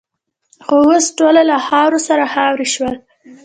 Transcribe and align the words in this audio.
خو 0.65 0.75
اوس 0.87 1.05
ټول 1.17 1.35
له 1.49 1.57
خاورو 1.67 1.99
سره 2.07 2.23
خاوروې 2.33 2.67
شول. 2.73 2.95